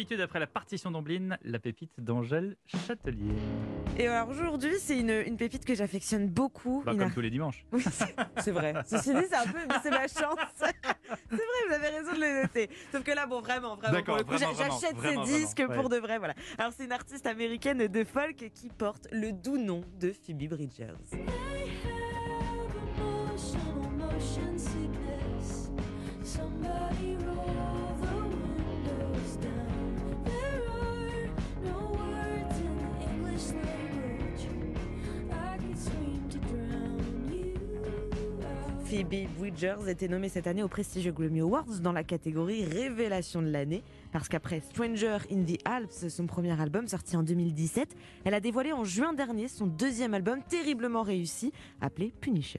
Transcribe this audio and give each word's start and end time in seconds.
d'habitude, 0.00 0.20
après 0.20 0.38
la 0.40 0.46
partition 0.46 0.90
d'Amblin, 0.90 1.36
la 1.44 1.58
pépite 1.58 1.92
d'Angèle 1.98 2.56
Châtelier. 2.66 3.34
Et 3.98 4.06
alors 4.06 4.28
aujourd'hui, 4.30 4.72
c'est 4.78 4.98
une, 4.98 5.10
une 5.26 5.36
pépite 5.36 5.64
que 5.64 5.74
j'affectionne 5.74 6.26
beaucoup. 6.28 6.82
Bah, 6.86 6.94
comme 6.96 7.12
tous 7.12 7.20
les 7.20 7.28
dimanches. 7.30 7.64
Oui, 7.72 7.82
c'est- 8.38 8.50
vrai. 8.50 8.72
Ceci 8.86 9.12
dit, 9.14 9.20
c'est 9.28 9.34
un 9.36 9.44
peu, 9.46 9.58
mais 9.68 9.74
c'est 9.82 9.90
ma 9.90 10.08
chance. 10.08 10.38
C'est 11.28 11.36
vrai, 11.36 11.44
vous 11.68 11.74
avez 11.74 11.88
raison 11.88 12.12
de 12.14 12.20
le 12.20 12.42
noter. 12.42 12.70
Sauf 12.92 13.02
que 13.02 13.10
là, 13.10 13.26
bon, 13.26 13.40
vraiment, 13.40 13.74
vraiment, 13.76 13.92
D'accord, 13.94 14.16
pour 14.18 14.32
le 14.32 14.38
coup, 14.38 14.44
vraiment, 14.44 14.54
j'a- 14.54 14.68
j'achète 14.70 14.96
vraiment, 14.96 15.24
ces 15.24 15.32
vraiment, 15.32 15.44
disques 15.46 15.64
ouais. 15.68 15.74
pour 15.76 15.88
de 15.88 15.96
vrai, 15.96 16.18
voilà. 16.18 16.34
Alors 16.56 16.72
c'est 16.72 16.84
une 16.84 16.92
artiste 16.92 17.26
américaine 17.26 17.86
de 17.88 18.04
folk 18.04 18.50
qui 18.54 18.68
porte 18.68 19.08
le 19.12 19.32
doux 19.32 19.58
nom 19.58 19.82
de 20.00 20.12
Phoebe 20.12 20.48
Bridgers. 20.48 20.94
Phoebe 38.90 39.28
Bridgers 39.38 39.88
était 39.88 40.08
nommée 40.08 40.28
cette 40.28 40.48
année 40.48 40.64
au 40.64 40.68
prestigieux 40.68 41.12
Grammy 41.12 41.42
Awards 41.42 41.78
dans 41.80 41.92
la 41.92 42.02
catégorie 42.02 42.64
Révélation 42.64 43.40
de 43.40 43.48
l'année. 43.48 43.84
Parce 44.10 44.28
qu'après 44.28 44.58
Stranger 44.58 45.18
in 45.30 45.44
the 45.44 45.60
Alps, 45.64 46.08
son 46.08 46.26
premier 46.26 46.60
album 46.60 46.88
sorti 46.88 47.16
en 47.16 47.22
2017, 47.22 47.94
elle 48.24 48.34
a 48.34 48.40
dévoilé 48.40 48.72
en 48.72 48.82
juin 48.82 49.12
dernier 49.12 49.46
son 49.46 49.68
deuxième 49.68 50.12
album 50.12 50.40
terriblement 50.42 51.02
réussi, 51.02 51.52
appelé 51.80 52.12
Punisher. 52.20 52.58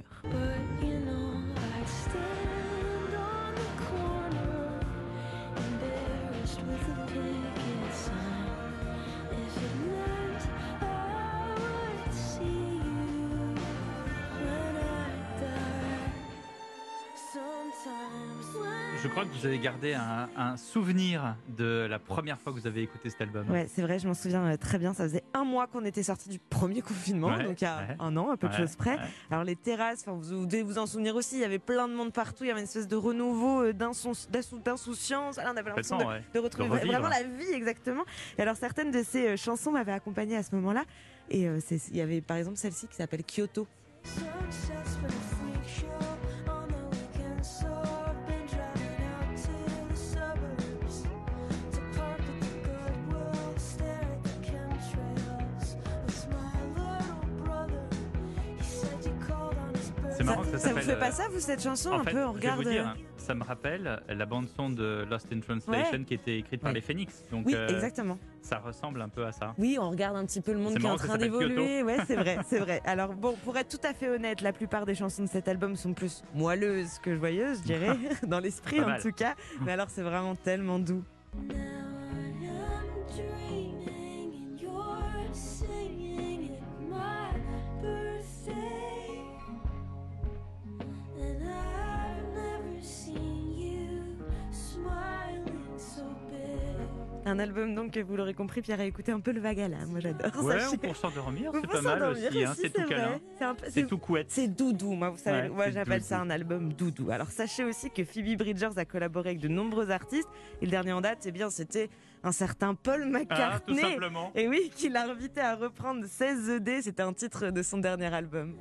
Je 19.03 19.07
crois 19.07 19.25
que 19.25 19.29
vous 19.29 19.45
avez 19.47 19.57
gardé 19.57 19.93
un, 19.93 20.29
un 20.37 20.57
souvenir 20.57 21.35
de 21.57 21.87
la 21.89 21.97
première 21.97 22.39
fois 22.39 22.53
que 22.53 22.59
vous 22.59 22.67
avez 22.67 22.83
écouté 22.83 23.09
cet 23.09 23.21
album. 23.21 23.49
Ouais, 23.49 23.65
c'est 23.67 23.81
vrai, 23.81 23.97
je 23.97 24.07
m'en 24.07 24.13
souviens 24.13 24.45
euh, 24.45 24.57
très 24.57 24.77
bien. 24.77 24.93
Ça 24.93 25.05
faisait 25.05 25.23
un 25.33 25.43
mois 25.43 25.65
qu'on 25.65 25.83
était 25.85 26.03
sorti 26.03 26.29
du 26.29 26.37
premier 26.37 26.81
confinement, 26.83 27.29
Ouais, 27.29 27.43
donc 27.45 27.61
il 27.61 27.63
y 27.63 27.67
a 27.67 27.77
ouais. 27.79 27.95
un 27.99 28.15
an, 28.15 28.29
à 28.29 28.37
peu 28.37 28.47
de 28.47 28.53
Ouais, 28.53 28.59
choses 28.59 28.75
près. 28.75 28.91
ouais. 28.97 28.99
Alors 29.31 29.43
les 29.43 29.55
terrasses, 29.55 30.03
vous, 30.05 30.21
vous 30.41 30.45
devez 30.45 30.61
vous 30.61 30.77
en 30.77 30.85
souvenir 30.85 31.15
aussi, 31.15 31.35
il 31.37 31.41
y 31.41 31.45
avait 31.45 31.57
plein 31.57 31.87
de 31.87 31.93
monde 31.95 32.13
partout, 32.13 32.43
il 32.43 32.47
y 32.47 32.51
avait 32.51 32.59
une 32.59 32.65
espèce 32.65 32.87
de 32.87 32.95
renouveau 32.95 33.63
euh, 33.63 33.73
d'insouciance. 33.73 35.35
Voilà, 35.35 35.51
on 35.51 35.57
avait 35.57 35.69
l'impression 35.69 35.97
de, 35.97 36.03
Complètement, 36.03 36.09
ouais. 36.27 36.33
de 36.35 36.39
retrouver 36.39 36.79
De 36.81 36.85
vraiment 36.85 37.09
la 37.09 37.23
vie 37.23 37.51
exactement. 37.53 38.03
Et 38.37 38.41
alors 38.43 38.55
certaines 38.55 38.91
de 38.91 39.01
ces 39.03 39.29
euh, 39.29 39.35
chansons 39.37 39.71
m'avaient 39.71 39.93
accompagnée 39.93 40.37
à 40.37 40.43
ce 40.43 40.53
moment-là. 40.55 40.83
Et 41.31 41.47
euh, 41.47 41.59
il 41.89 41.95
y 41.97 42.01
avait 42.01 42.21
par 42.21 42.37
exemple 42.37 42.57
celle-ci 42.57 42.87
qui 42.87 42.95
s'appelle 42.97 43.23
Kyoto. 43.23 43.65
C'est 60.21 60.27
marrant 60.27 60.41
que 60.43 60.47
ça 60.51 60.57
ça 60.59 60.73
vous 60.73 60.79
fait 60.79 60.95
pas 60.99 61.11
ça, 61.11 61.23
vous, 61.31 61.39
cette 61.39 61.61
chanson 61.63 61.89
En 61.91 61.99
Un 61.99 62.03
fait, 62.03 62.11
peu, 62.11 62.23
on 62.25 62.33
je 62.35 62.39
vais 62.39 62.49
regarde. 62.51 62.63
vous 62.63 62.69
dire, 62.69 62.87
euh, 62.89 63.01
ça 63.17 63.33
me 63.35 63.43
rappelle 63.43 64.01
la 64.07 64.25
bande 64.25 64.47
son 64.55 64.69
de 64.69 65.05
Lost 65.09 65.27
in 65.33 65.39
Translation 65.39 65.97
Ouais. 65.99 66.03
qui 66.05 66.13
était 66.13 66.37
écrite 66.37 66.61
par 66.61 66.69
Ouais. 66.69 66.75
les 66.75 66.81
Phoenix. 66.81 67.23
Donc 67.31 67.45
Oui, 67.47 67.55
euh, 67.55 67.67
exactement. 67.67 68.17
ça 68.41 68.59
ressemble 68.59 69.01
un 69.01 69.09
peu 69.09 69.25
à 69.25 69.31
ça. 69.31 69.53
Oui, 69.57 69.77
on 69.79 69.89
regarde 69.89 70.15
un 70.17 70.25
petit 70.25 70.41
peu 70.41 70.53
le 70.53 70.59
monde 70.59 70.77
qui 70.77 70.85
est 70.85 70.89
en 70.89 70.95
que 70.97 71.05
train 71.07 71.17
d'évoluer. 71.17 71.83
Ouais, 71.83 71.97
c'est 72.07 72.15
vrai, 72.15 72.37
c'est 72.47 72.59
vrai. 72.59 72.81
Alors 72.85 73.13
bon, 73.13 73.35
pour 73.43 73.57
être 73.57 73.69
tout 73.69 73.85
à 73.85 73.93
fait 73.93 74.09
honnête, 74.09 74.41
la 74.41 74.53
plupart 74.53 74.85
des 74.85 74.95
chansons 74.95 75.23
de 75.23 75.29
cet 75.29 75.47
album 75.47 75.75
sont 75.75 75.93
plus 75.93 76.23
moelleuses 76.35 76.99
que 76.99 77.15
joyeuses, 77.15 77.59
je 77.59 77.63
dirais, 77.63 77.97
dans 78.27 78.39
l'esprit 78.39 78.81
en 78.81 78.87
mal. 78.87 79.01
tout 79.01 79.11
cas. 79.11 79.35
Mais 79.65 79.71
alors 79.73 79.89
c'est 79.89 80.03
vraiment 80.03 80.35
tellement 80.35 80.79
doux. 80.79 81.03
Now 81.49 81.55
I 83.11 83.67
am 83.67 83.70
Un 97.31 97.39
album 97.39 97.73
donc 97.75 97.91
que 97.91 98.01
vous 98.01 98.17
l'aurez 98.17 98.33
compris, 98.33 98.61
Pierre 98.61 98.81
a 98.81 98.83
écouté 98.83 99.11
un 99.13 99.21
peu 99.21 99.31
le 99.31 99.39
Vagala. 99.39 99.85
Moi 99.87 100.01
j'adore. 100.01 100.43
Ouais, 100.43 100.57
ou 100.73 100.75
pour 100.77 100.95
s'endormir, 100.97 101.51
c'est 101.53 101.67
pas 101.67 101.81
mal 101.81 102.03
aussi. 102.03 102.43
hein, 102.43 102.53
C'est 102.55 102.69
tout 102.73 102.81
vrai. 102.81 102.89
câlin. 102.89 103.19
C'est 103.37 103.43
un 103.45 103.55
peu- 103.55 103.65
C'est 103.69 103.87
tout 103.87 103.97
couette. 103.97 104.27
C'est 104.29 104.47
doudou, 104.49 104.91
moi 104.93 105.11
vous 105.11 105.17
savez, 105.17 105.43
Ouais, 105.43 105.49
moi 105.49 105.65
c'est 105.65 105.71
j'appelle 105.71 106.01
ça 106.01 106.19
un 106.19 106.29
album 106.29 106.73
doudou. 106.73 107.09
Alors 107.09 107.27
sachez 107.29 107.63
aussi 107.63 107.89
que 107.89 108.03
Phoebe 108.03 108.37
Bridgers 108.37 108.71
a 108.75 108.83
collaboré 108.83 109.29
avec 109.29 109.39
de 109.39 109.47
nombreux 109.47 109.91
artistes. 109.91 110.27
Et 110.61 110.65
le 110.65 110.71
dernier 110.71 110.91
en 110.91 110.99
date, 110.99 111.19
eh 111.25 111.31
bien 111.31 111.49
c'était 111.49 111.89
un 112.23 112.33
certain 112.33 112.75
Paul 112.75 113.01
Ah, 113.01 113.05
tout 113.05 113.11
McCartney. 113.13 113.79
simplement. 113.81 114.31
Et 114.35 114.49
oui, 114.49 114.69
qui 114.75 114.89
l'a 114.89 115.09
invité 115.09 115.39
à 115.39 115.55
reprendre 115.55 116.05
16 116.05 116.49
ED, 116.49 116.81
c'était 116.81 117.01
un 117.03 117.13
titre 117.13 117.49
de 117.49 117.63
son 117.63 117.77
dernier 117.77 118.13
album. 118.13 118.55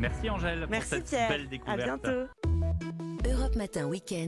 Merci 0.00 0.30
Angèle 0.30 0.60
pour 0.62 0.70
Merci 0.70 0.88
cette 0.88 1.04
Pierre, 1.04 1.28
belle 1.28 1.42
à 1.42 1.46
découverte. 1.46 2.02
bientôt. 2.02 2.26
Europe 3.30 3.54
Matin 3.56 3.84
Week-end. 3.86 4.16